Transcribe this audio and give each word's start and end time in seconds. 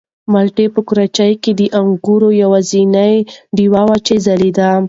مالټې 0.31 0.65
په 0.75 0.81
کراچۍ 0.87 1.31
کې 1.43 1.51
د 1.59 1.61
رنګونو 1.85 2.27
یوازینۍ 2.43 3.15
ډېوه 3.55 3.81
وه 3.87 3.97
چې 4.05 4.13
ځلېده. 4.25 4.71